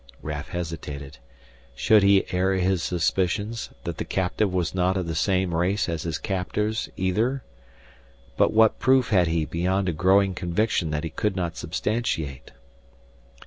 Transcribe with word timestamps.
Raf 0.23 0.47
hesitated. 0.49 1.19
Should 1.75 2.01
he 2.01 2.25
air 2.33 2.53
his 2.55 2.81
suspicions, 2.81 3.69
that 3.83 3.99
the 3.99 4.03
captive 4.03 4.51
was 4.51 4.73
not 4.73 4.97
of 4.97 5.05
the 5.05 5.13
same 5.13 5.53
race 5.53 5.87
as 5.87 6.01
his 6.01 6.17
captors 6.17 6.89
either? 6.97 7.43
But 8.35 8.51
what 8.51 8.79
proof 8.79 9.09
had 9.09 9.27
he 9.27 9.45
beyond 9.45 9.87
a 9.89 9.93
growing 9.93 10.33
conviction 10.33 10.89
that 10.89 11.03
he 11.03 11.11
could 11.11 11.35
not 11.35 11.55
substantiate? 11.55 12.49